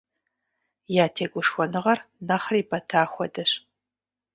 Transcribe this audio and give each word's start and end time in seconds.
Я 1.03 1.05
тегушхуэныгъэр 1.15 1.99
нэхъри 2.27 2.61
бэта 2.69 3.01
хуэдэщ. 3.11 3.51